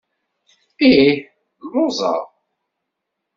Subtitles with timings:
[0.89, 1.15] Ih,
[1.65, 2.19] lluẓeɣ.